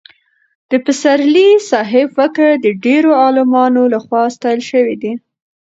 د 0.69 0.71
پسرلي 0.85 1.49
صاحب 1.69 2.07
فکر 2.17 2.47
د 2.65 2.67
ډېرو 2.85 3.11
عالمانو 3.23 3.81
له 3.93 3.99
خوا 4.05 4.23
ستایل 4.35 4.61
شوی 4.71 4.95
دی. 5.01 5.13